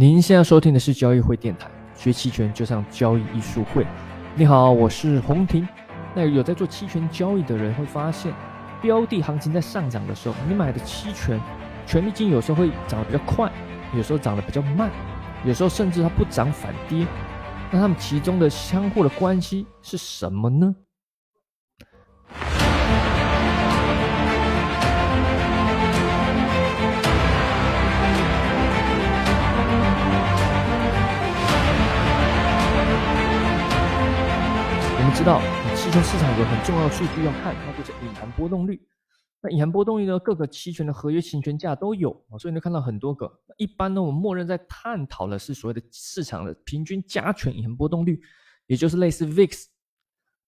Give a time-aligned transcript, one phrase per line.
[0.00, 3.86] 您现在收听的是交易会电台，学期权就像交易艺术会。
[4.34, 5.68] 你好，我是洪婷。
[6.14, 8.32] 那有在做期权交易的人会发现，
[8.80, 11.38] 标的行情在上涨的时候，你买的期权
[11.86, 13.52] 权利金有时候会涨得比较快，
[13.94, 14.90] 有时候涨得比较慢，
[15.44, 17.06] 有时候甚至它不涨反跌。
[17.70, 20.74] 那它们其中的相互的关系是什么呢？
[35.20, 35.38] 知道，
[35.76, 38.80] 期权市场有个很重要的数据要看，那就是隐含波动率。
[39.42, 43.30] 那隐含波动率呢，各个期权的合约行权价都有啊，所以你看到很多个。
[43.58, 48.18] 一般呢，我们默认在探讨的是所谓的市场的平均加权隐含波动率，
[48.66, 49.66] 也就是类似 VIX。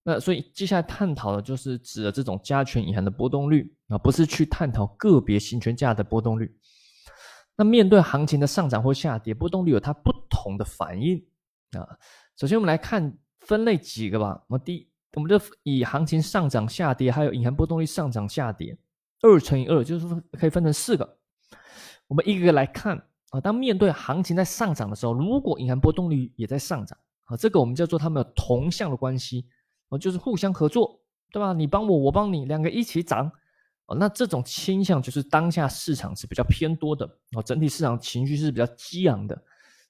[0.01, 6.51] 那所以接下来探讨的就是指的这种加权隐含的波动率啊，不是去探讨个别行权价的波动率。
[7.55, 11.23] 那面对行情的上涨或下跌，波动率有它不同的反应
[11.73, 11.85] 啊。
[12.37, 13.15] 首先我们来看。
[13.45, 14.43] 分类几个吧。
[14.47, 18.77] 我第一，我们就以行情上涨、下跌，还有隐含波动率上涨、下跌，
[19.21, 21.17] 二乘以二，就是说可以分成四个。
[22.07, 22.97] 我们一个个来看
[23.29, 23.39] 啊。
[23.39, 29.45] 当面对行情在上涨的时候，如果隐含波动率也在上涨啊，这个我们叫做它们有同向的关系
[29.89, 30.99] 哦，就是互相合作，
[31.31, 31.53] 对吧？
[31.53, 33.31] 你帮我，我帮你，两个一起涨
[33.85, 33.95] 哦。
[33.95, 39.41] 那这种倾向就是当下市场是比较偏多的哦，整体市场情绪是比较激昂的。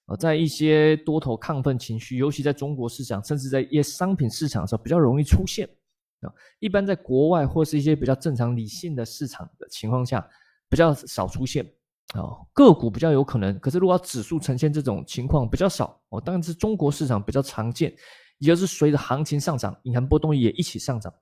[0.06, 5.66] 啊，在一些多头亢奋情绪，尤其在中国市场，甚至在一些商品市场的时候，比较容易出现
[6.22, 6.28] 啊。
[6.60, 10.28] 一般在国外或是一些比较正常理性的市场的情况下，
[10.70, 11.66] 比较少出现
[12.16, 12.22] 啊。
[12.54, 16.20] 个股比较有可能，可是如果指数呈现这种情况比较少哦。
[16.20, 17.96] 当然是中国市场比较常见，
[18.40, 21.14] 也就是随着行情上涨，隐含波动率也一起上涨。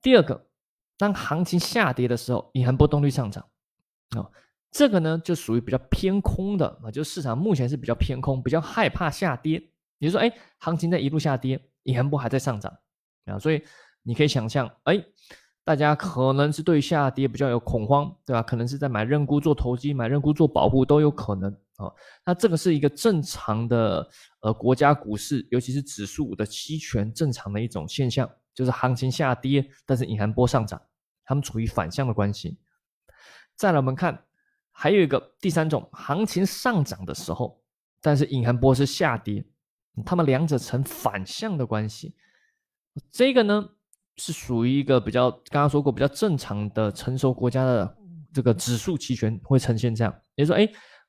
[0.00, 0.46] 第二个，
[0.96, 3.44] 当行情下跌的时候，隐含波动率上涨
[4.16, 4.24] 啊。
[4.70, 9.62] 这个呢，就属于比较偏空的啊，就市场目前是比较偏空，比较害怕下跌。
[9.98, 12.72] 你说，哎，行情在一路下跌，隐含波还在上涨
[13.24, 13.62] 啊，所以
[14.02, 15.02] 你可以想象，哎，
[15.64, 18.42] 大家可能是对下跌比较有恐慌，对吧？
[18.42, 21.90] 可能是在买认沽做投机，买认沽做保护都有可能啊。
[22.24, 24.08] 那这个是一个正常的
[24.42, 30.80] 呃国家股市，尤其是指数的期权正常的一种现象，就是行情下跌，但是隐含波上涨，
[31.24, 32.58] 它们处于反向的关系。
[33.56, 34.26] 再来，我们看。
[34.80, 37.60] 还有一个第三种，行情上涨的时候，
[38.00, 39.44] 但是隐含波是下跌，
[40.06, 42.14] 它们两者成反向的关系。
[43.10, 43.68] 这个呢
[44.18, 47.96] 是属于一个比较刚刚说过比较正常的成熟国家的
[48.32, 50.68] 这个指数期权会呈现这样，也就说，哎，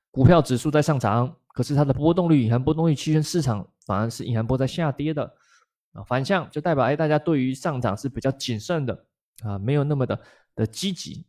[0.10, 5.32] 股票指数在上涨，可是它的波动率隐含波动率期权市场反而是隐含波在下跌的
[5.94, 9.06] 啊，反向就代表哎大家对于上涨是比较谨慎的
[9.44, 10.20] 啊，没有那么的
[10.56, 11.28] 的积极。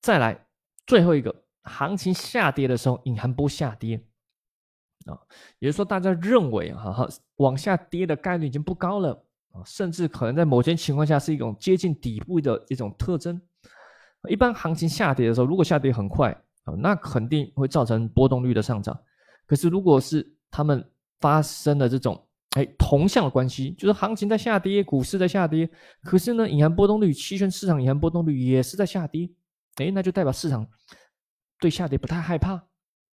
[0.00, 0.46] 再来。
[0.86, 4.00] 最后一个行情下跌的时候，隐含波下跌
[5.06, 5.18] 啊，
[5.58, 9.12] 也就是说，大家认为哈哈往下跌的概率已经不高了
[9.52, 13.40] 啊，甚至可能在某些情况下是一种接近底部的一种特征。
[14.28, 16.30] 一般行情下跌的时候，如果下跌很快
[16.64, 18.96] 啊，那肯定会造成波动率的上涨。
[19.46, 20.88] 可是如果是他们
[21.18, 25.68] 发生了这种哎同向的关系，就是行情在下跌，股市在下跌，
[26.04, 29.28] 可是呢，隐含波动率期权市场隐含波动率也是在下跌。
[29.76, 30.66] 哎，那就代表市场
[31.58, 32.54] 对下跌不太害怕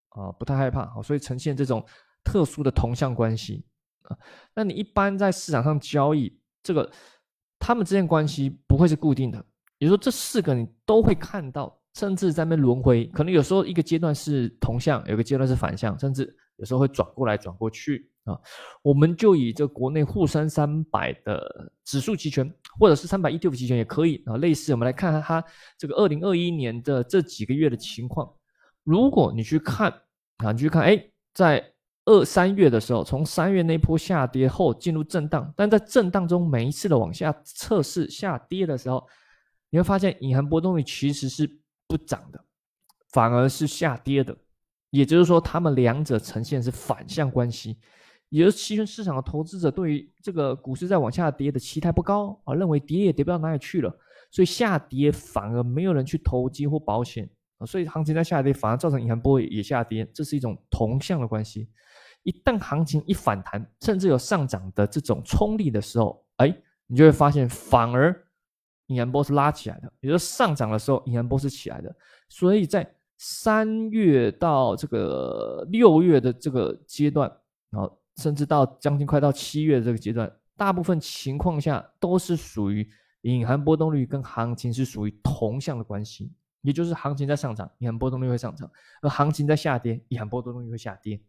[0.10, 1.86] 啊，不太害怕啊，所以呈现这种
[2.24, 3.66] 特殊的同向关系
[4.04, 4.18] 啊。
[4.54, 6.90] 那你一般在市场上交易，这个
[7.60, 9.38] 他们之间关系不会是固定的，
[9.80, 18.10] 也就是说这四个你都会看到，甚至在那轮回，可能有时候一个阶段是同向，有个阶段是反向，甚至有时候会转过来转过去。
[18.26, 18.40] 啊，
[18.82, 24.38] 我们就以这国内沪深三百的指数期权，或者是三百 ETF 期权也可以啊。
[24.38, 25.44] 类似，我们来看看它
[25.78, 28.28] 这个二零二一年的这几个月的情况。
[28.84, 29.92] 如果你去看
[30.38, 31.02] 啊，你去看，哎，
[31.34, 31.64] 在
[32.06, 39.08] 二三月的时候，从三月那波下跌后进入震荡，但在震荡中每一次的往下测试下跌的时候，
[39.70, 41.48] 你会发现隐含波动率其实是
[41.88, 42.44] 不涨的，
[43.10, 44.36] 反而是下跌的。
[44.92, 47.78] 也就是说，它们两者呈现是反向关系。
[48.30, 53.96] 也就是期权市场的投资者对于这个股市在往下跌的期待不高啊，认为跌也跌不到哪里去了，
[54.32, 57.30] 所以下跌反而没有人去投机或保险
[57.60, 61.70] 啊，所以行情在下跌反而造成银行波也下跌，这是一种同向的关系。
[62.24, 66.54] 一旦行情一反弹，甚至有上涨的这种冲力的时候，哎，
[66.88, 68.14] 你就会发现反而
[68.88, 71.96] 银行波是拉起来的，也就是上涨的时候银行波是起来的。
[72.28, 77.32] 所以在三月到这个六月的这个阶段，
[77.70, 77.98] 然后。
[78.18, 82.88] 甚至到将近快到七月这个阶段，大部分情况下都是属于
[83.22, 86.32] 隐含波动率跟行情是属于同向的关系
[86.62, 88.68] 也就是行情在上涨，隐含波动率会上涨；
[89.02, 91.22] 而行情在下跌，隐含波动率会下跌。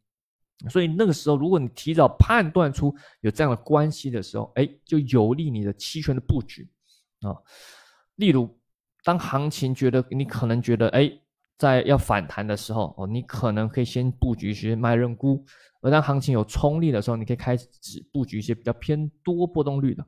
[0.71, 6.67] 所以那个时候，如果你提早判断出有这样的关系的时候，哎，就有利你的期权的布局
[7.21, 7.37] 啊。
[8.15, 8.59] 例如，
[9.05, 11.13] 当行情觉得你可能觉得哎，
[11.59, 15.43] 在要反弹的时候哦，你可能可以先布局一些卖认沽；
[15.81, 17.67] 而当行情有冲力的时候，你可以开始
[18.13, 20.03] 布局一些比较偏多波动率的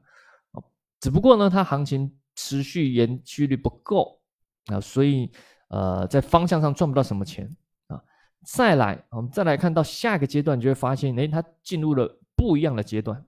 [0.53, 0.63] 哦。
[1.01, 4.21] 只不过呢，它行情持续延续率不够
[4.67, 5.31] 啊，所以
[5.69, 7.57] 呃，在方向上赚不到什么钱
[7.87, 8.03] 啊。
[8.45, 13.25] 再来，我们再来看到下一个阶段，就会发现，哎，它进入了不一样的阶段。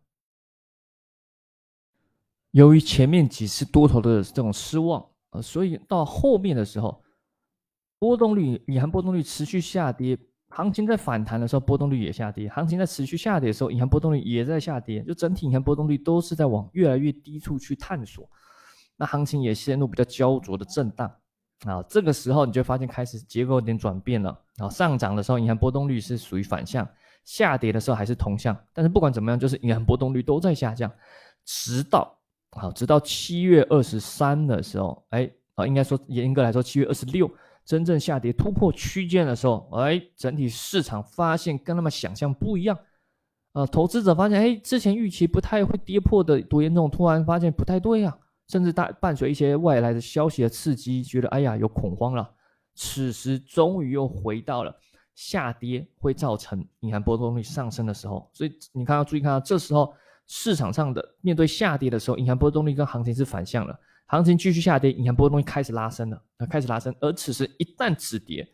[2.51, 7.03] 由于前面几次多头的这种失望，呃，所以到后面的时候，
[8.01, 10.19] 波动率、隐含波动率持续下跌，
[10.49, 15.03] 行情在反弹的时候，波动率也下跌；行情在持续下跌的时候，隐含波动率也在下跌。
[15.03, 18.29] 就整体隐含波动率都是在往越来越低处去探索，
[18.97, 21.15] 那行情也陷入比较焦灼的震荡。
[21.67, 24.31] 啊，这个时候你就发现开始结构有点转变了。
[24.57, 26.89] 啊，上涨的时候隐含波动率是属于反向，
[27.27, 28.57] 下跌的时候还是同向。
[28.73, 30.91] 但是不管怎么样，就是隐含波动率都在下降，
[31.45, 32.19] 直到
[32.53, 37.31] 好，直到七月二十三的时候，哎，啊，应该说严格来说，七月二十六
[37.71, 42.77] 真正下跌突破区间的时候，哎，整体市场发现跟他们想象不一样。
[43.53, 48.19] 呃，投资者发现，哎，之前预期不太会跌破的多严重，突然发现不太对呀。
[48.49, 52.29] 甚至大伴随一些外来的消息的刺激，觉得哎呀有恐慌了。
[52.75, 54.75] 此时终于又回到了
[55.15, 59.95] 下跌会造成隐含波动率上升的时候，所以你看要注意看到，这时候
[60.27, 63.79] 市场上的面对下跌的时候，隐含波动率跟行情是反向了。
[64.11, 66.93] 行情继续下跌，隐含波动率开始拉升了，那开始拉升。
[67.01, 68.47] 而此时一旦止跌，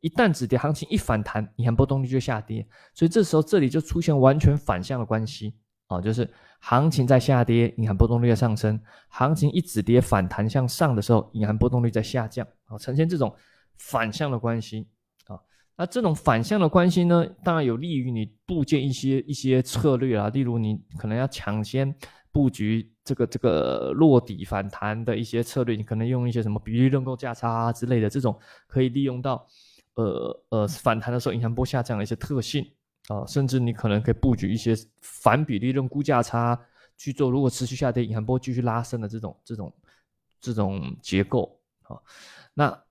[0.00, 2.66] 一旦止跌，行情一反弹，隐含波动率就下跌。
[2.94, 5.54] 所以这时候这里就出现完全反向的关系
[5.88, 6.28] 啊，就是。
[6.66, 8.74] 行情在下跌，隐含波动率在上升；
[9.08, 12.46] 行情一止跌反弹向上的时候，隐含波动率在下降。
[12.64, 13.30] 啊，呈现这种
[13.76, 14.88] 反向的关系
[15.26, 15.38] 啊。
[15.76, 20.30] 那这种反向的关系呢，当然有利于你布建一些一些策略啊。
[20.30, 21.94] 例如，你可能要抢先
[22.32, 29.46] 布局这个这个落底反弹的一些策略，你可能用一些什么比例认购价差之类的这种，可以利用到
[29.94, 32.66] 呃呃反弹的时候隐含波下降的一些特性。
[33.08, 36.58] 啊，甚至你可能可以布局一些反比例认估价差
[36.96, 39.74] 去做，如果持续下跌，隐含波继续拉升的这种这种
[40.40, 42.00] 这种结构啊。
[42.54, 42.82] 那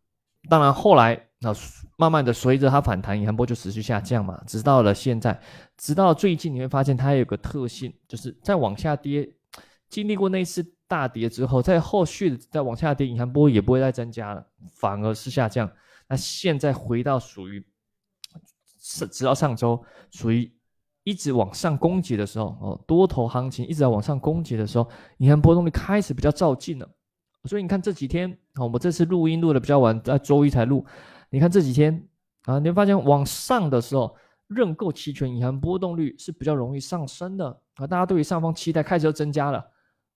[0.48, 1.52] 当然后来啊，
[1.98, 5.42] 慢慢的随着它反弹，隐含波就持续下降嘛，直到了现在，
[5.78, 9.28] 直到最近你会发现它有个特性，就是在往下跌，
[9.94, 15.72] 经历过那次大跌之后，在后续再往下跌，隐含波也不会再增加了，反而是下降。
[16.10, 17.64] 那现在回到属于。
[18.86, 19.82] 是直到上周
[20.12, 20.52] 属于
[21.06, 24.86] 一直往上攻击的时候哦，多头行情一直在往上攻击的时候，
[25.16, 26.90] 你看波动率开始比较照进了，
[27.46, 30.86] 所以你看这几天啊，我们这次录音录的比较晚，在周一才录，
[31.30, 32.06] 你看这几天
[32.44, 34.14] 啊，你会发现往上的时候，
[34.48, 39.66] 认购期权隐含波动率是比较容易上升的啊，大家对于上方期待开始又增加了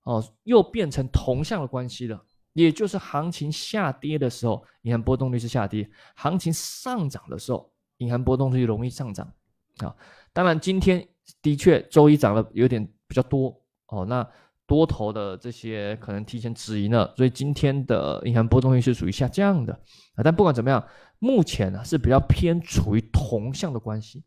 [0.07, 2.23] 哦，又变成同向的关系了，
[2.53, 7.71] 也就是行情下跌的时候，隐含波动率是下跌，行情上涨的时候。
[7.99, 9.27] 隐含波动率容易上涨
[9.79, 9.95] 啊，
[10.31, 11.03] 当然今天
[11.41, 14.23] 的确周一涨了有点比较多哦，那
[14.67, 19.73] 多头的这些可能提前止盈了，所以今天的隐含波动率是属于下降的
[20.13, 20.21] 啊。
[20.23, 20.87] 但不管怎么样，
[21.17, 24.23] 目前呢是比较偏处于同向的关系，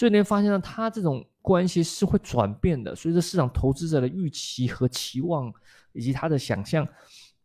[0.00, 5.52] 所以你会发现呢，它这种关系是会转变的，随着市场投资者的预期和期望
[5.92, 6.88] 以及他的想象，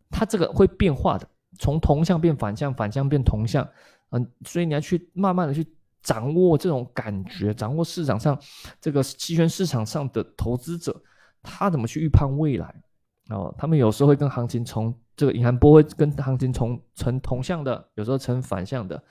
[0.09, 1.27] 它这个会变化的，
[1.59, 3.67] 从同向变反向，反向变同向。
[4.11, 5.67] 嗯，所以你要去慢慢的去
[6.01, 8.39] 掌握这种感觉，掌握市场上
[8.79, 10.95] 这个期权市场上的投资者，
[11.43, 12.73] 他怎么去预判未来
[13.31, 13.53] 哦？
[13.57, 19.03] 他们有时候会跟行情从这个隐含波会跟行情从成同向的，有时候成反向的。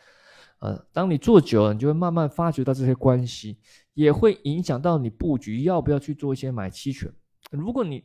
[0.64, 3.58] 呃，当你做久了，你就会慢慢发觉到这些关系，
[3.92, 7.12] 也会影响到你布局要不要去做一些买期权。
[7.50, 8.02] 如果你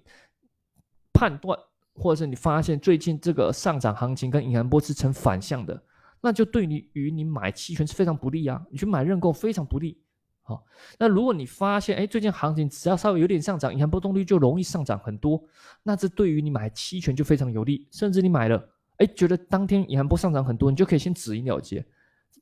[1.13, 1.57] 判断
[1.93, 5.81] 或者是你发现最近这个上涨行情跟隐含波是成反向的。
[6.21, 8.61] 那就对你与你买期权是非常不利啊！
[8.69, 9.97] 你去买认购非常不利。
[10.41, 10.61] 好，
[10.97, 15.41] 那如果你发现，哎，最近行情只要稍微有点上涨，银行波动率就容易上涨很多，
[15.81, 17.87] 那这对于你买期权就非常有利。
[17.91, 21.85] 甚至你买了，哎，觉得当天银行波上涨很多，你就可以先止盈了结，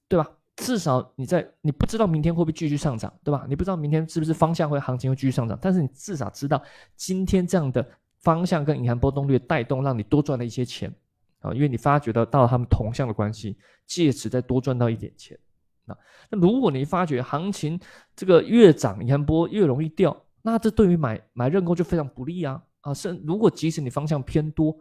[0.07, 0.29] 对吧？
[0.55, 3.45] 至少你在你不知道明天会不会继续上涨，对吧？
[3.47, 6.61] 你不知道明天是不是方向会行情会继续上涨，但是你至少知道
[6.95, 7.87] 今天这样的
[8.19, 10.91] 方向跟银行波动率带动，让你多赚了一些钱。
[11.39, 15.37] 啊，因为你发觉得到他们同向的关系，借此再多赚到一点钱。
[15.85, 15.95] 那
[16.31, 17.79] 那如果你发觉行情
[18.15, 22.91] 这个越涨，银行波越容易掉，那这对于买买认购就非常不利啊啊！
[22.91, 24.75] 甚如果即使你方向偏多，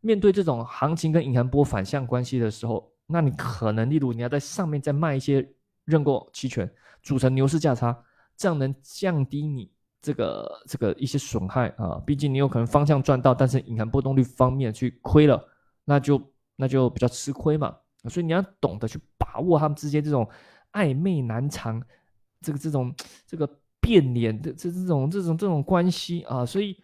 [0.00, 5.46] 面对这种行情跟隐含波反向关系的时候，那你可能例如你要在上面再卖一些
[5.84, 6.70] 认购期权，
[7.02, 7.96] 组成牛市价差，
[8.36, 12.00] 这样能降低你这个这个一些损害啊。
[12.06, 15.42] 毕竟你有可能方向赚到，但是隐含波动率方面去亏了，
[15.84, 16.20] 那就
[16.56, 17.76] 那就比较吃亏嘛。
[18.08, 20.26] 所以你要懂得去把握他们之间这种
[20.72, 21.82] 暧昧难藏，
[22.40, 22.94] 这个这种
[23.26, 23.48] 这个
[23.80, 26.46] 变脸的这这种这种这种关系啊。
[26.46, 26.76] 所以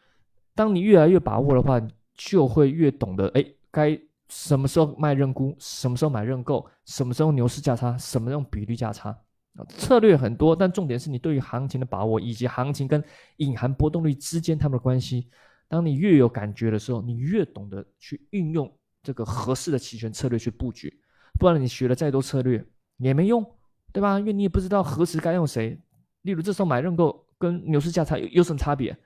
[0.54, 1.80] 当你越来越把握的话，
[2.14, 9.10] 就会越懂得，哎，该什么时候卖认沽，什么时候买认购，什么时候牛市价差，什么用比率价差
[9.54, 13.02] 啊，策略很多，但重点是你对于行情的把握，以及行情跟
[13.36, 15.28] 隐含波动率之间它们的关系。
[15.68, 18.70] 当你越有感觉的时候，你越懂得去运用
[19.02, 20.92] 这个合适的期权策略去布局，
[21.38, 22.64] 不然你学了再多策略
[22.98, 23.44] 也没用，
[23.92, 24.18] 对吧？
[24.18, 25.80] 因为你也不知道何时该用谁。
[26.22, 28.96] 例如这时候买认购跟牛市价差有有什么差别，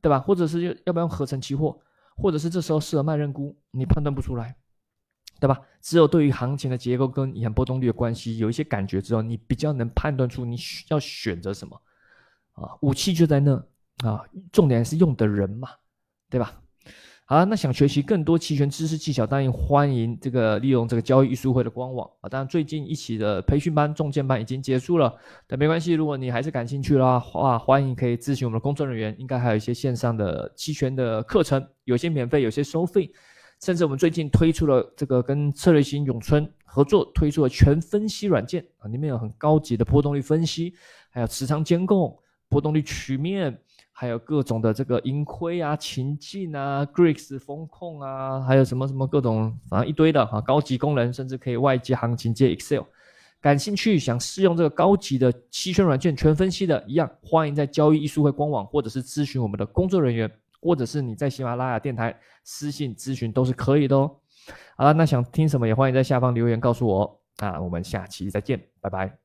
[0.00, 0.18] 对吧？
[0.20, 1.78] 或者是要不要用合成期货？
[2.16, 4.56] 或者是这时候适合卖认沽，你判断不出来，
[5.40, 5.60] 对吧？
[5.80, 10.56] 只有对于行情的结构跟隐含波动率的关系有一些感觉之后，你比较能判断出你
[10.88, 11.80] 要选择什么
[12.52, 12.70] 啊？
[12.80, 13.54] 武器就在那
[14.04, 15.68] 啊，重点是用的人嘛，
[16.30, 16.60] 对吧？
[17.26, 22.28] 好，那想学习更多期权知识技巧，当然欢迎这个利用这个交易艺术会的官网啊。
[22.28, 25.10] 当然，最近一期的培训班、重建班已经结束了，
[25.46, 29.16] 但没关系，如果你还是感兴趣的话，欢迎可以咨询我们的工作人员。
[29.18, 33.10] 应该还有一些线上的期权的课程，有些免费，有些收费。
[33.62, 40.74] 甚至我们最近推出了这个跟策略型永春合作推出了全分析软件啊，里面有很高级的波动率分析，
[41.08, 42.14] 还有持仓监控、
[42.50, 43.58] 波动率曲面。
[43.96, 52.82] 还有各种的这个盈亏啊、情境啊、Greeks 风控啊，还有什么什么各种，反正一堆的哈，高级功能，甚至可以外接行情接 Excel。
[53.40, 60.28] 感兴趣想试用这个高级的期权软件全分析的，一样欢迎在交易艺术会官网，或者是咨询我们的工作人员，
[60.60, 64.10] 或者是你在喜马拉雅电台私信咨询都是可以的哦。
[64.76, 69.23] 好了，那想听什么也欢迎在下方留言告诉我啊，我们下期再见，拜拜。